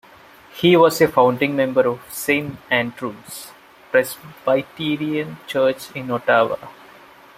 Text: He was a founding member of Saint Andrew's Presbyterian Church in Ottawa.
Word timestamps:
He 0.57 0.75
was 0.75 0.99
a 0.99 1.07
founding 1.07 1.55
member 1.55 1.87
of 1.87 2.01
Saint 2.11 2.57
Andrew's 2.71 3.51
Presbyterian 3.91 5.37
Church 5.45 5.91
in 5.91 6.09
Ottawa. 6.09 6.55